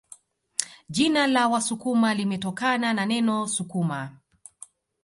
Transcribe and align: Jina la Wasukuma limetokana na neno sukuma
Jina 0.89 1.27
la 1.27 1.47
Wasukuma 1.47 2.13
limetokana 2.13 2.93
na 2.93 3.05
neno 3.05 3.47
sukuma 3.47 4.17